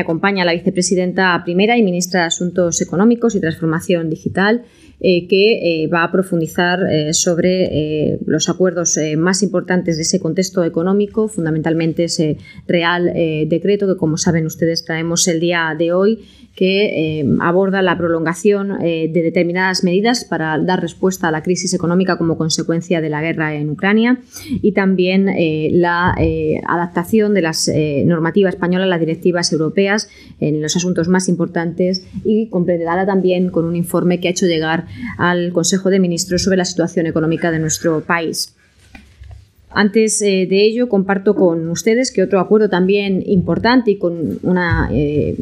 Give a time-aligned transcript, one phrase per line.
[0.00, 4.62] Me acompaña la vicepresidenta primera y ministra de Asuntos Económicos y Transformación Digital,
[4.98, 10.64] eh, que eh, va a profundizar eh, sobre los acuerdos más importantes de ese contexto
[10.64, 13.12] económico, fundamentalmente ese Real
[13.46, 16.24] Decreto que, como saben ustedes, traemos el día de hoy
[16.60, 22.36] que aborda la prolongación de determinadas medidas para dar respuesta a la crisis económica como
[22.36, 24.18] consecuencia de la guerra en Ucrania
[24.60, 25.30] y también
[25.80, 26.14] la
[26.66, 27.70] adaptación de las
[28.04, 33.64] normativas españolas a las directivas europeas en los asuntos más importantes y completará también con
[33.64, 34.84] un informe que ha hecho llegar
[35.16, 38.54] al Consejo de Ministros sobre la situación económica de nuestro país.
[39.72, 44.88] Antes eh, de ello, comparto con ustedes que otro acuerdo también importante y con una
[44.92, 45.36] eh,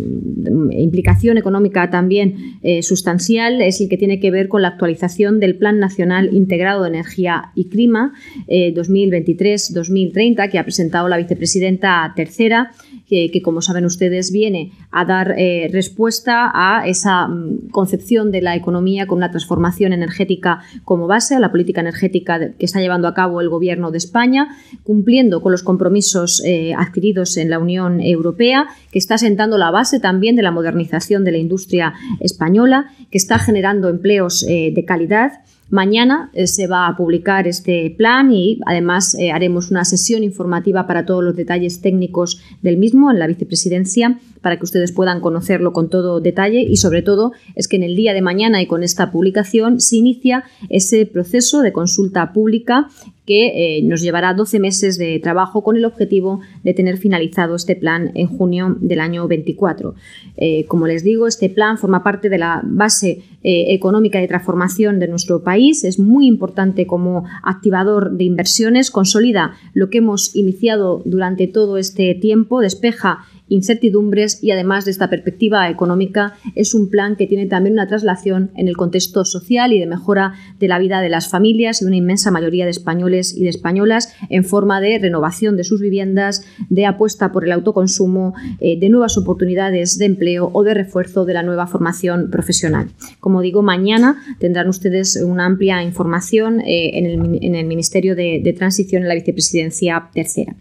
[0.72, 5.56] implicación económica también eh, sustancial es el que tiene que ver con la actualización del
[5.56, 8.12] Plan Nacional Integrado de Energía y Clima
[8.48, 12.72] 2023-2030 que ha presentado la vicepresidenta tercera
[13.08, 18.54] que, como saben ustedes, viene a dar eh, respuesta a esa mm, concepción de la
[18.54, 23.14] economía con una transformación energética como base, a la política energética que está llevando a
[23.14, 28.66] cabo el Gobierno de España, cumpliendo con los compromisos eh, adquiridos en la Unión Europea,
[28.92, 33.38] que está sentando la base también de la modernización de la industria española, que está
[33.38, 35.32] generando empleos eh, de calidad
[35.70, 40.86] Mañana eh, se va a publicar este plan y además eh, haremos una sesión informativa
[40.86, 45.72] para todos los detalles técnicos del mismo en la vicepresidencia para que ustedes puedan conocerlo
[45.72, 48.82] con todo detalle y sobre todo es que en el día de mañana y con
[48.82, 52.88] esta publicación se inicia ese proceso de consulta pública
[53.28, 57.76] que eh, nos llevará 12 meses de trabajo con el objetivo de tener finalizado este
[57.76, 59.94] plan en junio del año 24.
[60.38, 64.98] Eh, como les digo, este plan forma parte de la base eh, económica de transformación
[64.98, 71.02] de nuestro país, es muy importante como activador de inversiones, consolida lo que hemos iniciado
[71.04, 77.16] durante todo este tiempo, despeja incertidumbres y además de esta perspectiva económica es un plan
[77.16, 81.00] que tiene también una traslación en el contexto social y de mejora de la vida
[81.00, 84.80] de las familias y de una inmensa mayoría de españoles y de españolas en forma
[84.80, 90.06] de renovación de sus viviendas, de apuesta por el autoconsumo, eh, de nuevas oportunidades de
[90.06, 92.88] empleo o de refuerzo de la nueva formación profesional.
[93.20, 99.08] Como digo, mañana tendrán ustedes una amplia información eh, en, el, Ministerio de Transición en
[99.08, 100.56] la Vicepresidencia Tercera.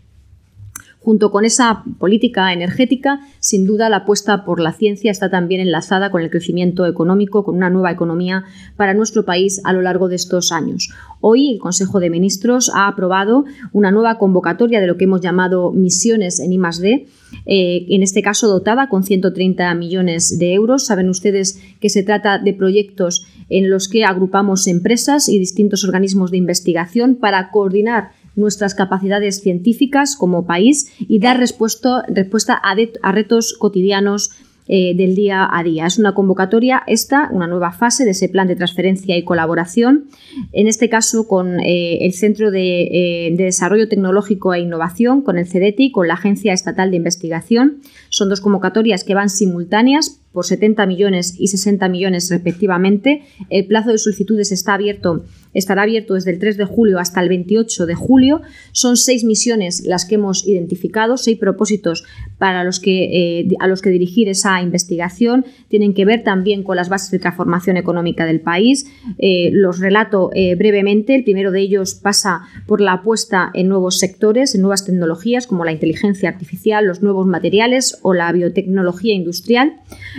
[1.08, 6.12] Junto con esa política energética, sin duda la apuesta por la ciencia está también enlazada
[6.12, 8.44] con el crecimiento económico, con una nueva economía
[8.76, 10.90] para nuestro país a lo largo de estos años.
[11.22, 15.72] Hoy el Consejo de Ministros ha aprobado una nueva convocatoria de lo que hemos llamado
[15.72, 17.08] misiones en I+D,
[17.46, 20.88] eh, en este caso dotada con 130 millones de euros.
[20.88, 26.32] Saben ustedes que se trata de proyectos en los que agrupamos empresas y distintos organismos
[26.32, 33.54] de investigación para coordinar nuestras capacidades científicas como país y dar respuesta, respuesta a, retos
[33.60, 34.32] cotidianos
[34.70, 35.86] eh, del día a día.
[35.86, 40.06] Es una convocatoria, esta, una nueva fase de ese plan de transferencia y colaboración,
[40.52, 45.38] en este caso con eh, el Centro de, eh, de, Desarrollo Tecnológico e Innovación, con
[45.38, 47.78] el CEDETI, con la Agencia Estatal de Investigación.
[48.10, 53.24] Son dos convocatorias que van simultáneas por 70 millones y 60 millones respectivamente.
[53.50, 55.24] El plazo de solicitudes está abierto
[55.58, 58.42] estará abierto desde el 3 de julio hasta el 28 de julio.
[58.72, 62.04] Son seis misiones las que hemos identificado, seis propósitos
[62.38, 65.46] para los que, eh, a los que dirigir esa investigación.
[65.68, 68.86] Tienen que ver también con las bases de transformación económica del país.
[69.18, 71.16] Eh, los relato eh, brevemente.
[71.16, 75.66] El primero de ellos pasa por la apuesta en nuevos sectores, en nuevas tecnologías como
[75.66, 79.74] la inteligencia artificial, los nuevos materiales o la biotecnología industrial.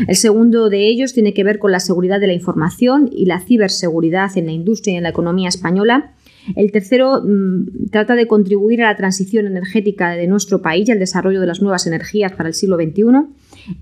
[0.08, 3.40] El segundo de ellos tiene que ver con la seguridad de la información y la
[3.40, 6.14] ciberseguridad en la industria y en la economía española.
[6.56, 10.98] El tercero mm, trata de contribuir a la transición energética de nuestro país y al
[10.98, 13.02] desarrollo de las nuevas energías para el siglo XXI.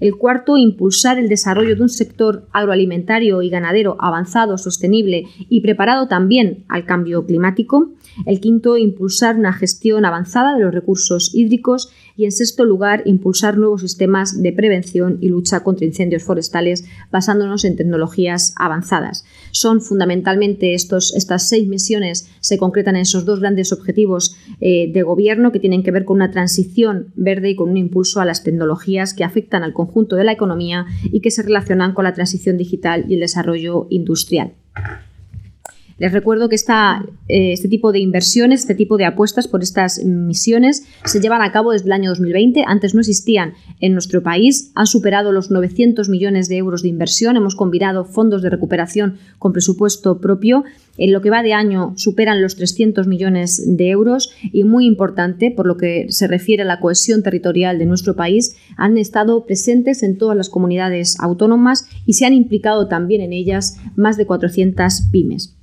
[0.01, 6.09] El cuarto, impulsar el desarrollo de un sector agroalimentario y ganadero avanzado, sostenible y preparado
[6.09, 7.93] también al cambio climático.
[8.25, 13.59] El quinto, impulsar una gestión avanzada de los recursos hídricos y, en sexto lugar, impulsar
[13.59, 19.25] nuevos sistemas de prevención y lucha contra incendios forestales basándonos en tecnologías avanzadas.
[19.51, 25.03] Son fundamentalmente estos, estas seis misiones se concretan en esos dos grandes objetivos eh, de
[25.03, 28.43] gobierno que tienen que ver con una transición verde y con un impulso a las
[28.43, 32.57] tecnologías que afectan al conjunto de la economía y que se relacionan con la transición
[32.57, 34.55] digital y el desarrollo industrial.
[35.99, 40.85] Les recuerdo que eh, este tipo de inversiones, este tipo de apuestas por estas misiones
[41.05, 42.65] se llevan a cabo desde el año 2020.
[42.67, 44.73] Antes no existían en nuestro país.
[44.75, 47.37] Han superado los 900 millones de euros de inversión.
[47.37, 50.65] Hemos combinado fondos de recuperación con presupuesto propio
[50.99, 55.51] en lo que va de año superan los 300 millones de euros y muy importante
[55.51, 60.03] por lo que se refiere a la cohesión territorial de nuestro país, han estado presentes
[60.03, 65.03] en todas las comunidades autónomas y se han implicado también en ellas más de 400
[65.13, 65.56] pymes.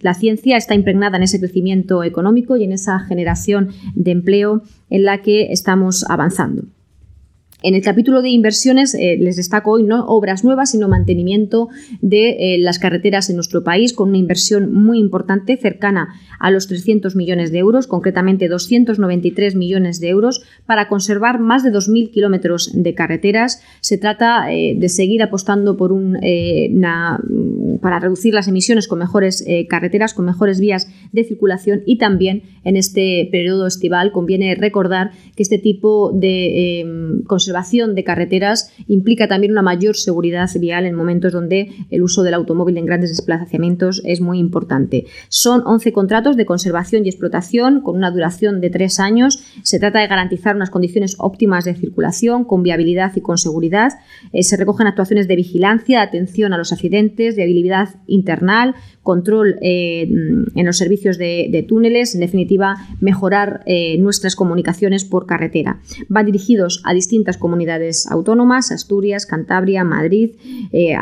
[0.00, 5.04] La ciencia está impregnada en ese crecimiento económico y en esa generación de empleo en
[5.04, 6.64] la que estamos avanzando.
[7.62, 11.68] En el capítulo de inversiones eh, les destaco hoy no obras nuevas, sino mantenimiento
[12.00, 16.68] de eh, las carreteras en nuestro país con una inversión muy importante, cercana a los
[16.68, 22.70] 300 millones de euros, concretamente 293 millones de euros, para conservar más de 2.000 kilómetros
[22.72, 23.62] de carreteras.
[23.80, 26.18] Se trata eh, de seguir apostando por un,
[27.82, 32.76] para reducir las emisiones con mejores carreteras, con mejores vías de circulación y también en
[32.76, 39.62] este periodo estival conviene recordar que este tipo de conservación de carreteras implica también una
[39.62, 44.38] mayor seguridad vial en momentos donde el uso del automóvil en grandes desplazamientos es muy
[44.38, 45.06] importante.
[45.28, 49.42] Son 11 contratos de conservación y explotación con una duración de tres años.
[49.64, 53.94] Se trata de garantizar unas condiciones óptimas de circulación con viabilidad y con seguridad.
[54.32, 60.02] Eh, se recogen actuaciones de vigilancia, atención a los accidentes, de habilidad internal, control eh,
[60.02, 65.80] en los servicios de, túneles, en definitiva, mejorar eh, nuestras comunicaciones por carretera.
[66.08, 70.36] Van dirigidos a distintas comunidades autónomas, Asturias, Cantabria, Madrid,
[70.72, 70.94] eh,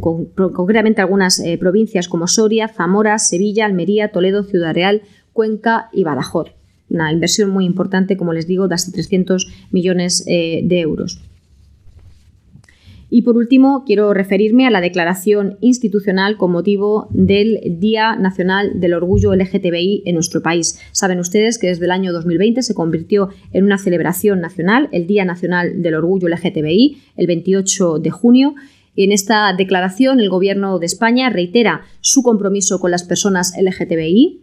[0.00, 5.00] concretamente algunas provincias como Soria, Zamora, Sevilla, Almería, Toledo, Ciudad Real,
[5.32, 6.50] Cuenca y Badajoz.
[6.90, 11.20] Una inversión muy importante, como les digo, de hasta 300 millones de euros.
[13.08, 18.94] Y por último, quiero referirme a la declaración institucional con motivo del Día Nacional del
[18.94, 20.80] Orgullo LGTBI en nuestro país.
[20.90, 25.24] Saben ustedes que desde el año 2020 se convirtió en una celebración nacional, el Día
[25.24, 28.54] Nacional del Orgullo LGTBI, el 28 de junio.
[28.96, 34.40] Y en esta declaración, el Gobierno de España reitera su compromiso con las personas LGTBI.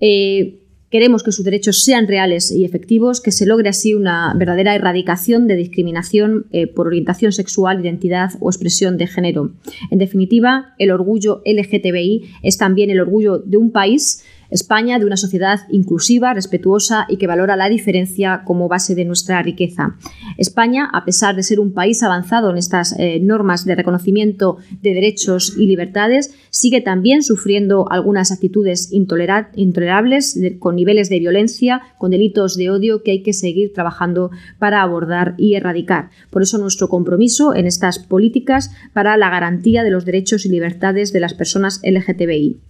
[0.00, 0.58] Eh,
[0.90, 5.46] Queremos que sus derechos sean reales y efectivos, que se logre así una verdadera erradicación
[5.46, 9.50] de discriminación eh, por orientación sexual, identidad o expresión de género.
[9.90, 15.16] En definitiva, el orgullo LGTBI es también el orgullo de un país España de una
[15.16, 19.96] sociedad inclusiva, respetuosa y que valora la diferencia como base de nuestra riqueza.
[20.36, 24.94] España, a pesar de ser un país avanzado en estas eh, normas de reconocimiento de
[24.94, 32.56] derechos y libertades, sigue también sufriendo algunas actitudes intolerables con niveles de violencia, con delitos
[32.56, 36.10] de odio que hay que seguir trabajando para abordar y erradicar.
[36.30, 41.12] Por eso nuestro compromiso en estas políticas para la garantía de los derechos y libertades
[41.12, 42.60] de las personas LGTBI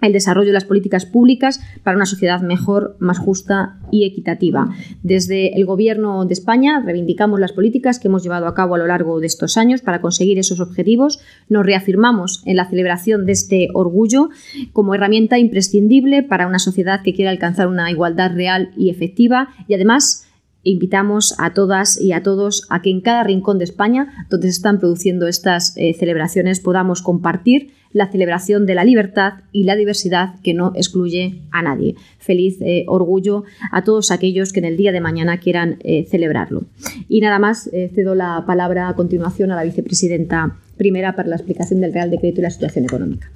[0.00, 4.68] el desarrollo de las políticas públicas para una sociedad mejor, más justa y equitativa.
[5.02, 8.86] Desde el Gobierno de España reivindicamos las políticas que hemos llevado a cabo a lo
[8.86, 11.20] largo de estos años para conseguir esos objetivos.
[11.48, 14.28] Nos reafirmamos en la celebración de este orgullo
[14.72, 19.74] como herramienta imprescindible para una sociedad que quiera alcanzar una igualdad real y efectiva y
[19.74, 20.25] además
[20.66, 24.56] invitamos a todas y a todos a que en cada rincón de España donde se
[24.56, 30.34] están produciendo estas eh, celebraciones podamos compartir la celebración de la libertad y la diversidad
[30.42, 31.94] que no excluye a nadie.
[32.18, 36.64] Feliz eh, orgullo a todos aquellos que en el día de mañana quieran eh, celebrarlo.
[37.08, 41.80] Y nada más, cedo la palabra a continuación a la vicepresidenta primera para la explicación
[41.80, 43.30] del Real Decreto y la situación económica.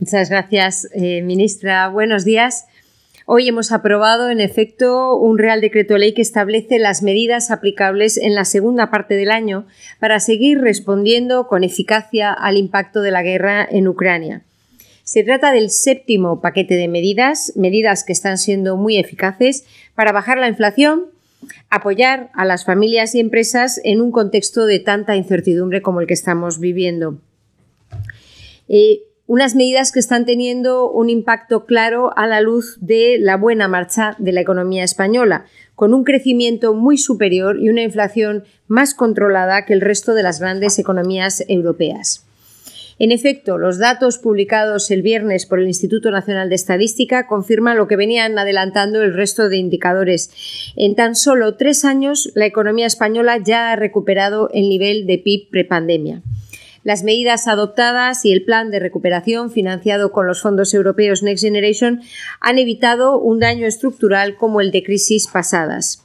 [0.00, 0.88] Muchas gracias,
[1.22, 1.88] ministra.
[1.88, 2.66] Buenos días.
[3.28, 8.36] Hoy hemos aprobado, en efecto, un Real Decreto Ley que establece las medidas aplicables en
[8.36, 9.66] la segunda parte del año
[9.98, 14.42] para seguir respondiendo con eficacia al impacto de la guerra en Ucrania.
[15.02, 19.64] Se trata del séptimo paquete de medidas, medidas que están siendo muy eficaces
[19.96, 21.06] para bajar la inflación,
[21.68, 26.14] apoyar a las familias y empresas en un contexto de tanta incertidumbre como el que
[26.14, 27.18] estamos viviendo.
[28.68, 33.68] Eh, unas medidas que están teniendo un impacto claro a la luz de la buena
[33.68, 39.64] marcha de la economía española, con un crecimiento muy superior y una inflación más controlada
[39.64, 42.26] que el resto de las grandes economías europeas.
[42.98, 47.88] En efecto, los datos publicados el viernes por el Instituto Nacional de Estadística confirman lo
[47.88, 50.30] que venían adelantando el resto de indicadores.
[50.76, 55.50] En tan solo tres años, la economía española ya ha recuperado el nivel de PIB
[55.50, 56.22] prepandemia.
[56.86, 62.00] Las medidas adoptadas y el plan de recuperación financiado con los fondos europeos Next Generation
[62.38, 66.04] han evitado un daño estructural como el de crisis pasadas.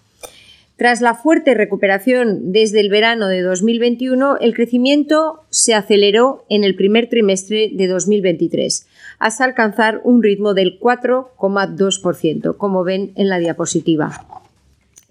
[0.78, 6.74] Tras la fuerte recuperación desde el verano de 2021, el crecimiento se aceleró en el
[6.74, 8.88] primer trimestre de 2023,
[9.20, 14.26] hasta alcanzar un ritmo del 4,2%, como ven en la diapositiva.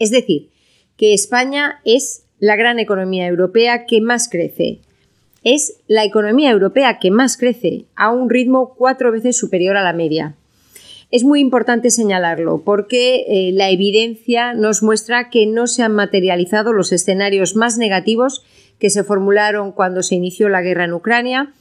[0.00, 0.50] Es decir,
[0.96, 4.80] que España es la gran economía europea que más crece.
[5.42, 9.94] Es la economía europea que más crece, a un ritmo cuatro veces superior a la
[9.94, 10.34] media.
[11.10, 16.72] Es muy importante señalarlo porque eh, la evidencia nos muestra que no se han materializado
[16.72, 18.44] los escenarios más negativos
[18.78, 21.52] que se formularon cuando se inició la guerra en Ucrania.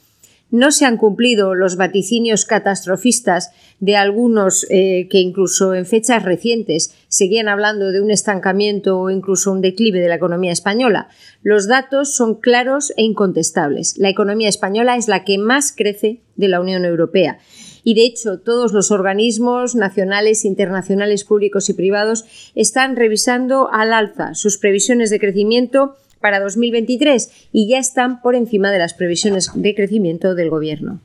[0.52, 6.94] No se han cumplido los vaticinios catastrofistas de algunos eh, que incluso en fechas recientes
[7.08, 11.10] seguían hablando de un estancamiento o incluso un declive de la economía española.
[11.44, 13.98] Los datos son claros e incontestables.
[13.98, 17.40] La economía española es la que más crece de la Unión Europea
[17.84, 22.26] y de hecho todos los organismos nacionales, internacionales, públicos y privados
[22.56, 28.72] están revisando al alza sus previsiones de crecimiento para 2023 y ya están por encima
[28.72, 31.00] de las previsiones de crecimiento del Gobierno.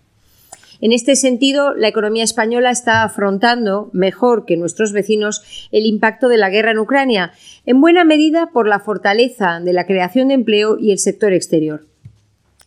[0.80, 6.36] En este sentido, la economía española está afrontando mejor que nuestros vecinos el impacto de
[6.36, 7.32] la guerra en Ucrania,
[7.64, 11.86] en buena medida por la fortaleza de la creación de empleo y el sector exterior.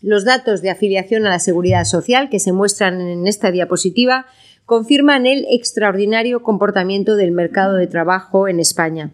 [0.02, 4.26] Los datos de afiliación a la seguridad social que se muestran en esta diapositiva
[4.66, 9.12] confirman el extraordinario comportamiento del mercado de trabajo en España.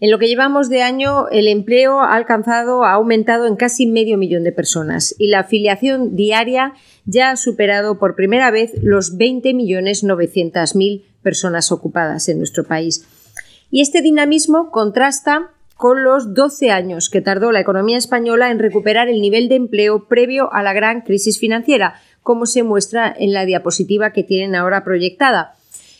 [0.00, 4.18] En lo que llevamos de año, el empleo ha alcanzado, ha aumentado en casi medio
[4.18, 6.74] millón de personas y la afiliación diaria
[7.04, 13.06] ya ha superado por primera vez los 20.900.000 personas ocupadas en nuestro país.
[13.70, 19.08] Y este dinamismo contrasta con los 12 años que tardó la economía española en recuperar
[19.08, 23.44] el nivel de empleo previo a la gran crisis financiera, como se muestra en la
[23.44, 25.56] diapositiva que tienen ahora proyectada.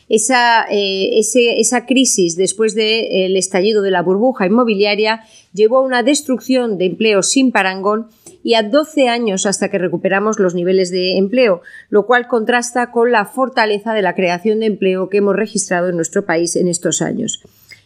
[0.09, 6.79] Esa, eh, esa crisis después del estallido de la burbuja inmobiliaria llevó a una destrucción
[6.79, 8.09] de empleo sin parangón
[8.43, 13.13] y a 12 años hasta que recuperamos los niveles de empleo, lo cual contrasta con
[13.13, 17.01] la fortaleza de la creación de empleo que hemos registrado en nuestro país en estos
[17.01, 17.41] años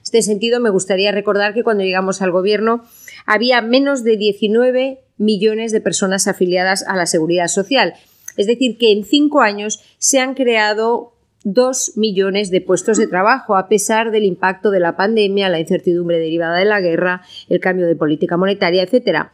[0.09, 2.83] este sentido, me gustaría recordar que cuando llegamos al Gobierno
[3.27, 7.95] había menos de 19 millones de personas afiliadas a la Seguridad Social.
[8.39, 11.13] Es decir, que en cinco años se han creado
[11.53, 16.19] dos millones de puestos de trabajo, a pesar del impacto de la pandemia, la incertidumbre
[16.19, 19.29] derivada de la guerra, el cambio de política monetaria, etc.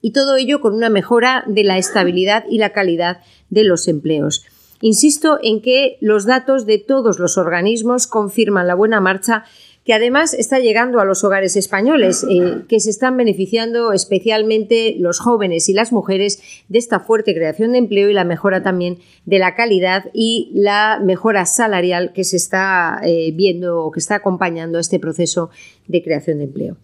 [0.00, 3.20] Y todo ello con una mejora de la estabilidad y la calidad
[3.50, 4.46] de los empleos.
[4.80, 9.44] Insisto en que los datos de todos los organismos confirman la buena marcha
[9.84, 15.18] que además está llegando a los hogares españoles, eh, que se están beneficiando especialmente los
[15.18, 19.38] jóvenes y las mujeres de esta fuerte creación de empleo y la mejora también de
[19.38, 24.78] la calidad y la mejora salarial que se está eh, viendo o que está acompañando
[24.78, 25.50] este proceso
[25.86, 26.76] de creación de empleo.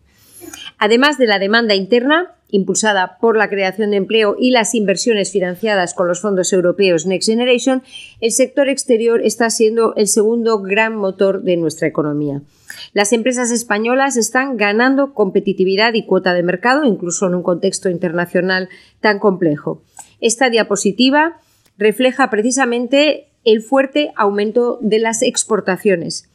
[0.79, 5.95] Además de la demanda interna, impulsada por la creación de empleo y las inversiones financiadas
[5.95, 7.83] con los fondos europeos Next Generation,
[8.21, 12.43] el sector exterior está siendo el segundo gran motor de nuestra economía.
[12.93, 18.69] Las empresas españolas están ganando competitividad y cuota de mercado, incluso en un contexto internacional
[19.01, 19.83] tan complejo.
[20.21, 21.41] Esta diapositiva
[21.79, 26.29] refleja precisamente el fuerte aumento de las exportaciones,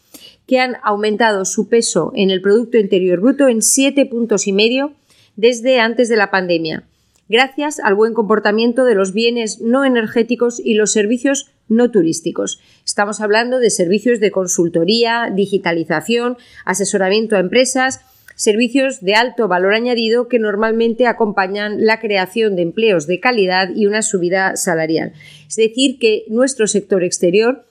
[0.47, 4.93] que han aumentado su peso en el Producto Interior Bruto en siete puntos y medio
[5.35, 6.83] desde antes de la pandemia,
[7.27, 12.59] gracias al buen comportamiento de los bienes no energéticos y los servicios no turísticos.
[12.85, 18.01] Estamos hablando de servicios de consultoría, digitalización, asesoramiento a empresas,
[18.35, 23.85] servicios de alto valor añadido que normalmente acompañan la creación de empleos de calidad y
[23.85, 25.13] una subida salarial.
[25.47, 27.65] Es decir, que nuestro sector exterior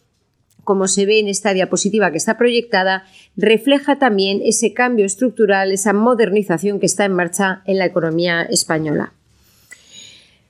[0.65, 3.05] como se ve en esta diapositiva que está proyectada,
[3.37, 9.13] refleja también ese cambio estructural, esa modernización que está en marcha en la economía española.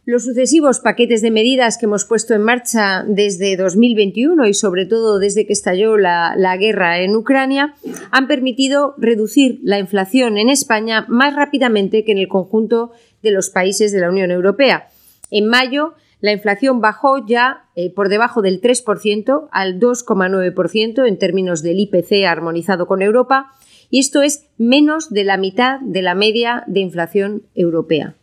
[0.07, 5.19] Los sucesivos paquetes de medidas que hemos puesto en marcha desde 2021 y sobre todo
[5.19, 7.75] desde que estalló la, guerra en Ucrania
[8.11, 13.49] han permitido reducir la inflación en España más rápidamente que en el conjunto de los
[13.49, 14.88] países de la Unión Europea.
[15.31, 21.62] En mayo, la inflación bajó ya eh, por debajo del 3% al 2,9% en términos
[21.62, 23.52] del IPC armonizado con Europa
[23.90, 28.14] y esto es menos de la mitad de la media de inflación europea.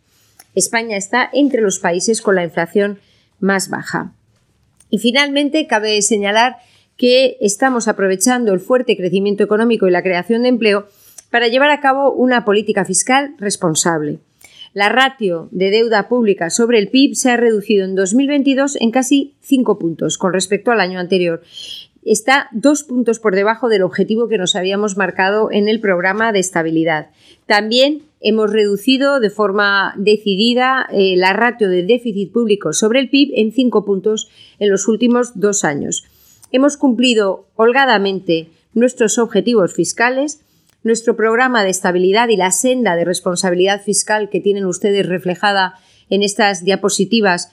[0.55, 2.99] España está entre los países con la inflación
[3.39, 4.13] más baja.
[4.89, 6.57] Y finalmente, cabe señalar
[6.97, 10.87] que estamos aprovechando el fuerte crecimiento económico y la creación de empleo
[11.29, 14.19] para llevar a cabo una política fiscal responsable.
[14.73, 19.33] La ratio de deuda pública sobre el PIB se ha reducido en 2022 en casi
[19.41, 21.41] 5 puntos con respecto al año anterior.
[22.03, 26.39] está dos puntos por debajo del objetivo que nos habíamos marcado en el programa de
[26.39, 27.09] estabilidad.
[27.45, 33.33] También hemos reducido de forma decidida eh, la ratio de déficit público sobre el PIB
[33.35, 36.05] en cinco puntos en los últimos dos años.
[36.51, 40.41] Hemos cumplido holgadamente nuestros objetivos fiscales,
[40.83, 45.75] nuestro programa de estabilidad y la senda de responsabilidad fiscal que tienen ustedes reflejada
[46.09, 47.51] en estas diapositivas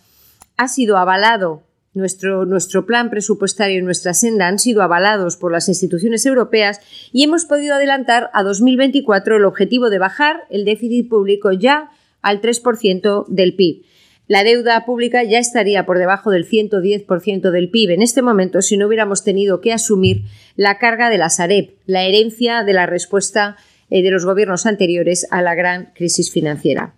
[0.57, 1.63] ha sido avalado
[1.95, 6.81] nuestro, nuestro, plan presupuestario y nuestra senda han sido avalados por las instituciones europeas
[7.13, 11.91] y hemos podido adelantar a 2024 el objetivo de bajar el déficit público ya
[12.23, 13.85] al 3% del PIB.
[14.29, 18.77] La deuda pública ya estaría por debajo del 110% del PIB en este momento si
[18.77, 23.57] no hubiéramos tenido que asumir la carga de la Sareb, la herencia de la respuesta
[23.89, 26.95] eh, de los gobiernos anteriores a la gran crisis financiera.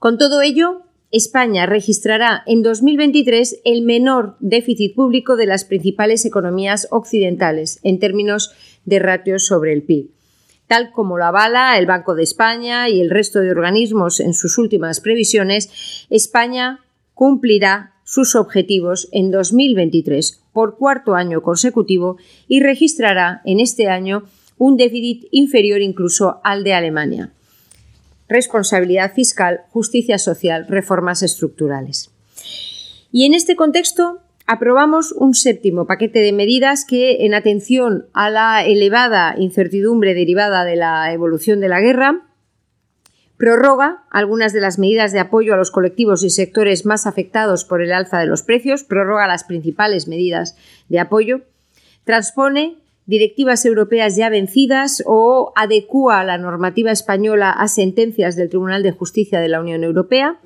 [0.00, 0.82] Con todo ello,
[1.12, 8.50] España registrará en 2023 el menor déficit público de las principales economías occidentales en términos
[8.84, 10.17] de ratios sobre el PIB.
[10.68, 14.58] Tal como lo avala el Banco de España y el resto de organismos en sus
[14.58, 16.80] últimas previsiones, España
[17.14, 24.22] cumplirá sus objetivos en 2023 por cuarto año consecutivo y registrará en este año
[24.56, 27.32] un déficit inferior incluso al de Alemania
[28.28, 32.10] responsabilidad fiscal, justicia social, reformas estructurales.
[33.10, 38.64] Y en este contexto aprobamos un séptimo paquete de medidas que, en atención a la
[38.64, 42.22] elevada incertidumbre derivada de la evolución de la guerra,
[43.36, 47.82] prorroga algunas de las medidas de apoyo a los colectivos y sectores más afectados por
[47.82, 50.56] el alza de los precios, prorroga las principales medidas
[50.88, 51.42] de apoyo,
[52.04, 58.92] transpone directivas europeas ya vencidas o adecúa la normativa española a sentencias del Tribunal de
[58.92, 60.38] Justicia de la Unión Europea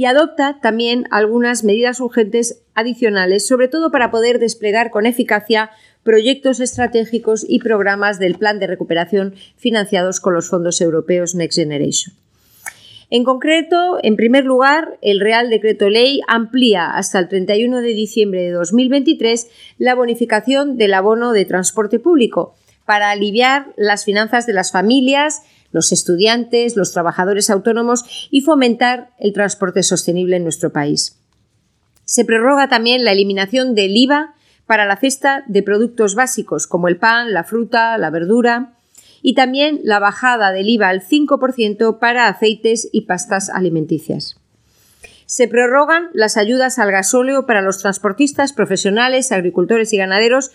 [0.00, 5.72] y adopta también algunas medidas urgentes adicionales, sobre todo para poder desplegar con eficacia
[6.04, 12.16] proyectos estratégicos y programas del Plan de Recuperación financiados con los fondos europeos Next Generation.
[13.10, 18.40] En concreto, en primer lugar, el Real Decreto Ley amplía hasta el 31 de diciembre
[18.40, 22.54] de 2023 la bonificación del abono de transporte público
[22.86, 29.32] para aliviar las finanzas de las familias, los estudiantes, los trabajadores autónomos y fomentar el
[29.32, 31.18] transporte sostenible en nuestro país.
[32.04, 34.34] Se prorroga también la eliminación del IVA
[34.66, 38.74] para la cesta de productos básicos como el pan, la fruta, la verdura,
[39.22, 44.36] y también la bajada del IVA al 5% para aceites y pastas alimenticias.
[45.26, 50.50] Se prorrogan las ayudas al gasóleo para los transportistas profesionales, agricultores y ganaderos,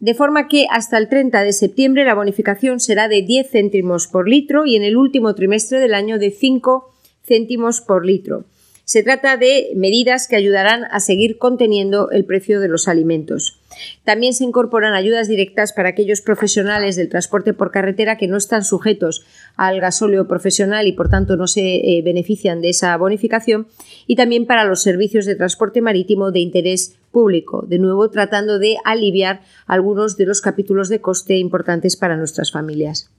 [0.00, 4.28] de forma que hasta el 30 de septiembre la bonificación será de 10 céntimos por
[4.28, 6.92] litro y en el último trimestre del año de 5
[7.26, 8.44] céntimos por litro.
[8.84, 13.58] Se trata de medidas que ayudarán a seguir conteniendo el precio de los alimentos.
[14.04, 18.62] También se incorporan ayudas directas para aquellos profesionales del transporte por carretera que no están
[18.62, 19.24] sujetos
[19.56, 23.68] al gasóleo profesional y por tanto no se eh, benefician de esa bonificación
[24.06, 28.76] y también para los servicios de transporte marítimo de interés público, de nuevo tratando de
[28.84, 33.10] aliviar algunos de los capítulos de coste importantes para nuestras familias.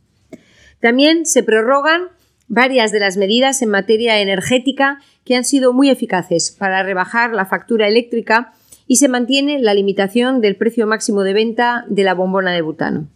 [0.79, 2.09] También se prorrogan
[2.47, 7.45] varias de las medidas en materia energética que han sido muy eficaces para rebajar la
[7.45, 8.53] factura eléctrica
[8.87, 13.07] y se mantiene la limitación del precio máximo de venta de la bombona de butano.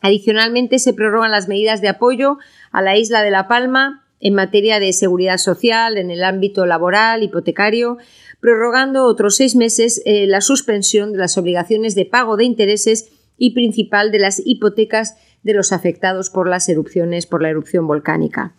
[0.00, 2.38] Adicionalmente, se prorrogan las medidas de apoyo
[2.70, 7.22] a la isla de La Palma en materia de seguridad social, en el ámbito laboral,
[7.22, 7.98] hipotecario,
[8.40, 13.50] prorrogando otros seis meses eh, la suspensión de las obligaciones de pago de intereses y
[13.50, 18.54] principal de las hipotecas de los afectados por las erupciones, por la erupción volcánica.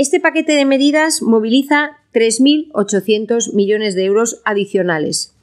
[0.00, 5.34] Este paquete de medidas moviliza 3.800 millones de euros adicionales,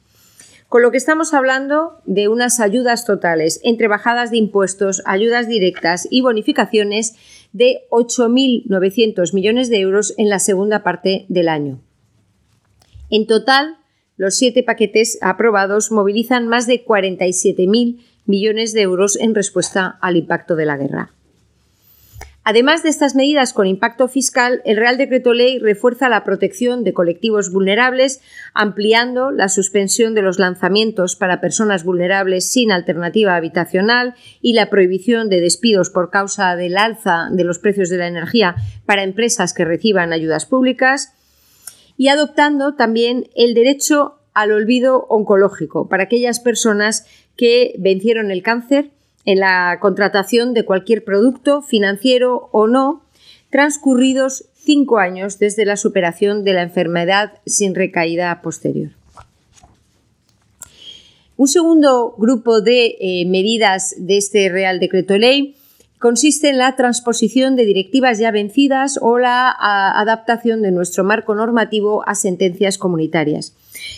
[0.68, 6.08] con lo que estamos hablando de unas ayudas totales entre bajadas de impuestos, ayudas directas
[6.10, 7.14] y bonificaciones
[7.52, 11.80] de 8.900 millones de euros en la segunda parte del año.
[13.10, 13.76] En total,
[14.16, 20.56] los siete paquetes aprobados movilizan más de 47.000 millones de euros en respuesta al impacto
[20.56, 21.12] de la guerra.
[22.50, 26.94] Además de estas medidas con impacto fiscal, el Real Decreto Ley refuerza la protección de
[26.94, 28.22] colectivos vulnerables,
[28.54, 35.28] ampliando la suspensión de los lanzamientos para personas vulnerables sin alternativa habitacional y la prohibición
[35.28, 38.56] de despidos por causa del alza de los precios de la energía
[38.86, 41.12] para empresas que reciban ayudas públicas,
[41.98, 47.04] y adoptando también el derecho al olvido oncológico para aquellas personas
[47.36, 48.92] que vencieron el cáncer
[49.24, 53.02] en la contratación de cualquier producto financiero o no,
[53.50, 58.90] transcurridos cinco años desde la superación de la enfermedad sin recaída posterior.
[61.36, 65.54] Un segundo grupo de eh, medidas de este Real Decreto Ley
[65.98, 72.02] consiste en la transposición de directivas ya vencidas o la adaptación de nuestro marco normativo
[72.08, 73.54] a sentencias comunitarias.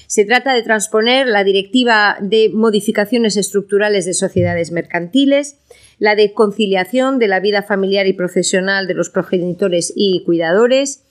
[0.06, 5.56] Se trata de transponer la Directiva de Modificaciones Estructurales de Sociedades Mercantiles,
[5.98, 11.02] la de conciliación de la vida familiar y profesional de los progenitores y cuidadores,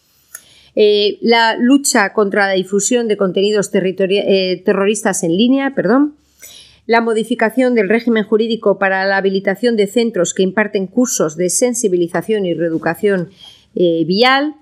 [0.76, 6.15] eh, la lucha contra la difusión de contenidos eh, terroristas en línea, perdón,
[6.86, 12.48] la modificación del régimen jurídico para la habilitación de centros que imparten cursos de sensibilización
[12.48, 13.30] y reeducación
[13.76, 14.56] eh, vial,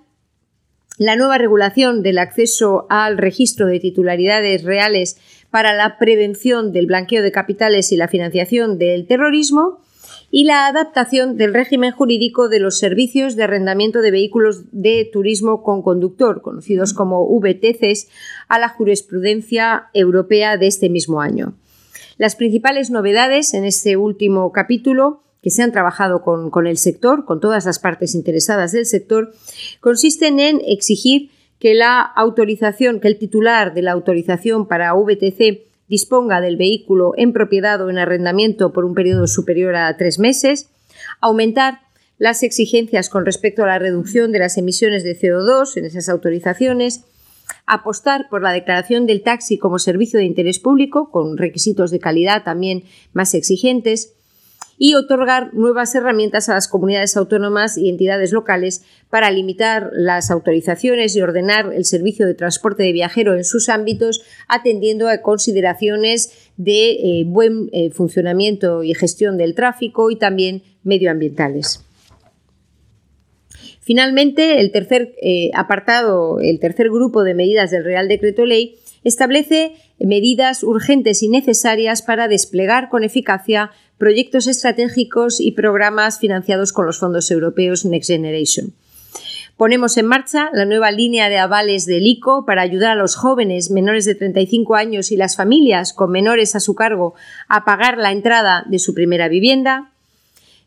[0.97, 5.17] la nueva regulación del acceso al registro de titularidades reales
[5.51, 9.79] para la prevención del blanqueo de capitales y la financiación del terrorismo
[10.29, 15.63] y la adaptación del régimen jurídico de los servicios de arrendamiento de vehículos de turismo
[15.63, 18.09] con conductor, conocidos como VTCs,
[18.47, 21.53] a la jurisprudencia europea de este mismo año.
[22.17, 27.39] Las principales novedades en este último capítulo que se han trabajado con, el sector, con
[27.39, 29.31] todas las partes interesadas del sector,
[29.79, 36.41] consisten en exigir que la autorización, que el titular de la autorización para VTC disponga
[36.41, 40.69] del vehículo en propiedad o en arrendamiento por un periodo superior a tres meses,
[41.21, 41.79] aumentar
[42.17, 47.05] las exigencias con respecto a la reducción de las emisiones de CO2 en esas autorizaciones,
[47.65, 52.43] apostar por la declaración del taxi como servicio de interés público, con requisitos de calidad
[52.43, 52.83] también
[53.13, 54.16] más exigentes,
[54.77, 61.15] y otorgar nuevas herramientas a las comunidades autónomas y entidades locales para limitar las autorizaciones
[61.15, 66.91] y ordenar el servicio de transporte de viajero en sus ámbitos, atendiendo a consideraciones de
[66.91, 71.83] eh, buen eh, funcionamiento y gestión del tráfico y también medioambientales.
[73.81, 79.75] Finalmente, el tercer eh, apartado, el tercer grupo de medidas del Real Decreto Ley establece
[79.99, 86.99] medidas urgentes y necesarias para desplegar con eficacia proyectos estratégicos y programas financiados con los
[86.99, 88.73] fondos europeos Next Generation.
[89.57, 93.71] Ponemos en marcha la nueva línea de avales del ICO para ayudar a los jóvenes
[93.71, 97.15] menores de 35 años y las familias con menores a su cargo
[97.47, 99.91] a pagar la entrada de su primera vivienda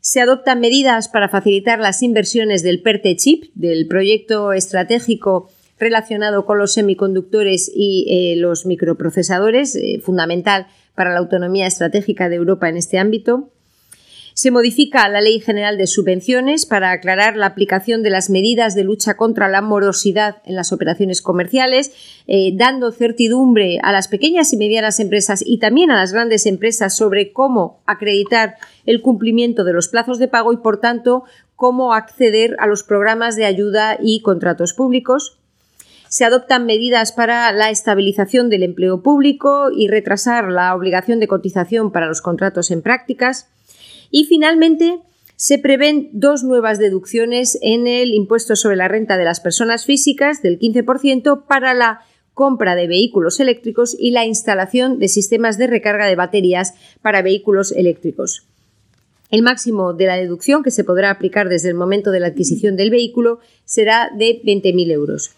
[0.01, 6.57] se adoptan medidas para facilitar las inversiones del PERTE Chip, del proyecto estratégico relacionado con
[6.57, 12.77] los semiconductores y eh, los microprocesadores, eh, fundamental para la autonomía estratégica de Europa en
[12.77, 13.49] este ámbito.
[14.33, 18.83] Se modifica la Ley General de Subvenciones para aclarar la aplicación de las medidas de
[18.83, 21.91] lucha contra la morosidad en las operaciones comerciales,
[22.27, 26.95] eh, dando certidumbre a las pequeñas y medianas empresas y también a las grandes empresas
[26.95, 31.25] sobre cómo acreditar el cumplimiento de los plazos de pago y, por tanto,
[31.55, 35.40] cómo acceder a los programas de ayuda y contratos públicos.
[36.11, 41.89] Se adoptan medidas para la estabilización del empleo público y retrasar la obligación de cotización
[41.89, 43.47] para los contratos en prácticas.
[44.09, 44.99] Y finalmente,
[45.37, 50.41] se prevén dos nuevas deducciones en el impuesto sobre la renta de las personas físicas
[50.41, 52.01] del 15% para la
[52.33, 57.71] compra de vehículos eléctricos y la instalación de sistemas de recarga de baterías para vehículos
[57.71, 58.45] eléctricos.
[59.29, 62.75] El máximo de la deducción que se podrá aplicar desde el momento de la adquisición
[62.75, 65.35] del vehículo será de 20.000 euros.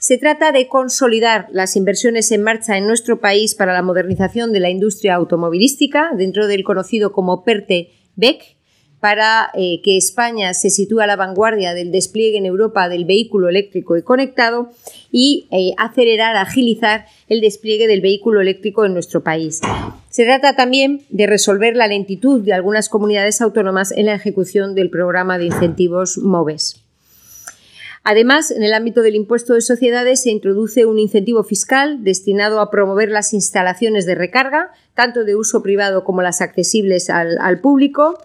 [0.00, 4.58] Se trata de consolidar las inversiones en marcha en nuestro país para la modernización de
[4.58, 8.56] la industria automovilística dentro del conocido como PERTE BEC
[8.98, 13.50] para eh, que España se sitúe a la vanguardia del despliegue en Europa del vehículo
[13.50, 14.70] eléctrico y conectado
[15.12, 19.60] y eh, acelerar, agilizar el despliegue del vehículo eléctrico en nuestro país.
[20.08, 24.88] Se trata también de resolver la lentitud de algunas comunidades autónomas en la ejecución del
[24.88, 26.89] programa de incentivos MOVES.
[28.02, 32.70] Además, en el ámbito del impuesto de sociedades se introduce un incentivo fiscal destinado a
[32.70, 38.18] promover las instalaciones de recarga, tanto de uso privado como las accesibles al, público.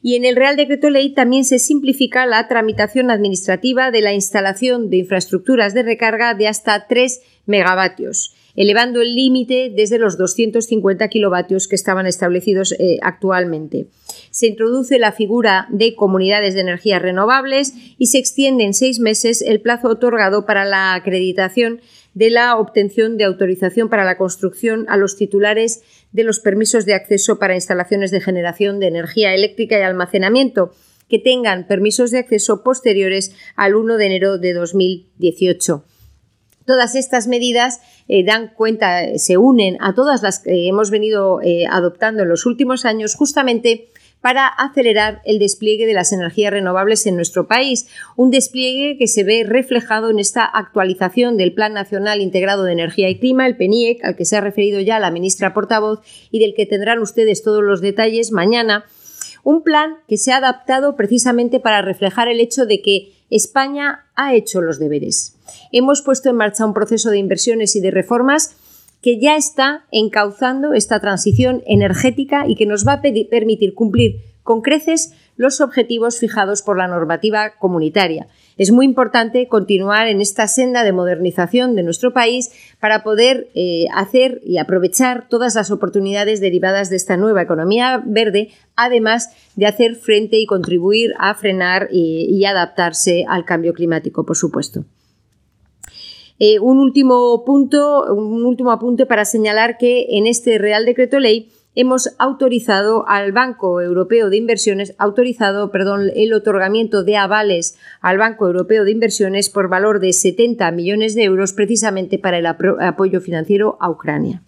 [0.00, 4.88] Y en el Real Decreto Ley también se simplifica la tramitación administrativa de la instalación
[4.88, 11.68] de infraestructuras de recarga de hasta 3 megavatios, elevando el límite desde los 250 kilovatios
[11.68, 13.86] que estaban establecidos eh, actualmente
[14.34, 19.40] se introduce la figura de comunidades de energías renovables y se extiende en seis meses
[19.40, 21.80] el plazo otorgado para la acreditación
[22.14, 26.94] de la obtención de autorización para la construcción a los titulares de los permisos de
[26.94, 30.74] acceso para instalaciones de generación de energía eléctrica y almacenamiento
[31.08, 35.84] que tengan permisos de acceso posteriores al 1 de enero de 2018.
[36.66, 41.66] Todas estas medidas eh, dan cuenta, se unen a todas las que hemos venido eh,
[41.70, 43.90] adoptando en los últimos años justamente
[44.24, 47.88] para acelerar el despliegue de las energías renovables en nuestro país.
[48.16, 53.10] Un despliegue que se ve reflejado en esta actualización del Plan Nacional Integrado de Energía
[53.10, 56.54] y Clima, el PENIEC, al que se ha referido ya la ministra portavoz y del
[56.54, 58.86] que tendrán ustedes todos los detalles mañana.
[59.42, 64.34] Un plan que se ha adaptado precisamente para reflejar el hecho de que España ha
[64.34, 65.36] hecho los deberes.
[65.70, 68.56] Hemos puesto en marcha un proceso de inversiones y de reformas
[69.04, 74.62] que ya está encauzando esta transición energética y que nos va a permitir cumplir con
[74.62, 78.28] creces los objetivos fijados por la normativa comunitaria.
[78.56, 83.88] Es muy importante continuar en esta senda de modernización de nuestro país para poder eh,
[83.92, 89.96] hacer y aprovechar todas las oportunidades derivadas de esta nueva economía verde, además de hacer
[89.96, 94.86] frente y contribuir a frenar y adaptarse al cambio climático, por supuesto.
[96.38, 101.50] Eh, un último punto, un último apunte para señalar que en este Real Decreto Ley
[101.76, 108.46] hemos autorizado al Banco Europeo de Inversiones, autorizado, perdón, el otorgamiento de avales al Banco
[108.46, 113.76] Europeo de Inversiones por valor de 70 millones de euros precisamente para el apoyo financiero
[113.80, 114.42] a Ucrania.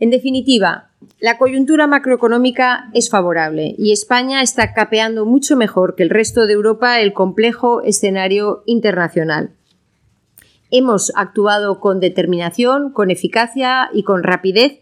[0.00, 6.10] En definitiva, la coyuntura macroeconómica es favorable y España está capeando mucho mejor que el
[6.10, 9.57] resto de Europa el complejo escenario internacional.
[10.70, 14.80] Hemos actuado con determinación, con eficacia y con rapidez,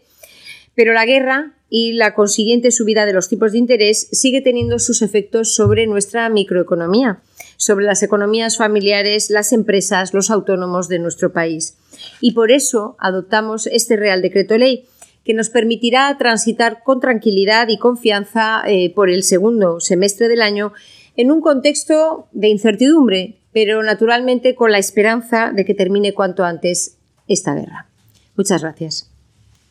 [0.75, 5.01] pero la guerra y la consiguiente subida de los tipos de interés sigue teniendo sus
[5.01, 7.21] efectos sobre nuestra microeconomía,
[7.57, 11.77] sobre las economías familiares, las empresas, los autónomos de nuestro país.
[12.21, 14.85] Y por eso adoptamos este Real Decreto Ley,
[15.25, 20.71] que nos permitirá transitar con tranquilidad y confianza eh, por el segundo semestre del año
[21.17, 26.99] en un contexto de incertidumbre, pero naturalmente con la esperanza de que termine cuanto antes
[27.27, 27.87] esta guerra.
[28.35, 29.09] Muchas gracias.